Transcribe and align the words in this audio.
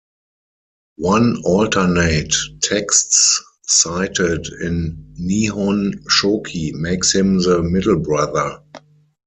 One 0.97 1.43
alternate 1.43 2.33
texts 2.63 3.39
cited 3.67 4.47
in 4.47 5.13
"Nihon 5.19 6.03
Shoki" 6.09 6.73
makes 6.73 7.13
him 7.13 7.37
the 7.39 7.61
middle 7.61 7.99
brother. 7.99 8.63